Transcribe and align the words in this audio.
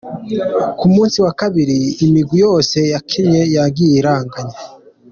Ku 0.77 0.85
musi 0.93 1.17
wa 1.25 1.33
kabiri 1.41 1.77
imigwi 2.05 2.37
yose 2.45 2.77
yakinye 2.93 3.41
yagiye 3.55 3.93
iranganya. 3.99 4.57